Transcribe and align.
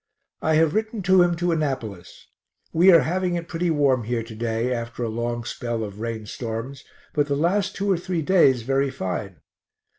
I 0.41 0.55
have 0.55 0.73
written 0.73 1.03
to 1.03 1.21
him 1.21 1.35
to 1.35 1.51
Annapolis. 1.51 2.25
We 2.73 2.91
are 2.91 3.01
having 3.01 3.35
it 3.35 3.47
pretty 3.47 3.69
warm 3.69 4.05
here 4.05 4.23
to 4.23 4.33
day, 4.33 4.73
after 4.73 5.03
a 5.03 5.09
long 5.09 5.43
spell 5.45 5.83
of 5.83 5.99
rain 5.99 6.25
storms, 6.25 6.83
but 7.13 7.27
the 7.27 7.35
last 7.35 7.75
two 7.75 7.91
or 7.91 7.97
three 7.99 8.23
days 8.23 8.63
very 8.63 8.89
fine. 8.89 9.41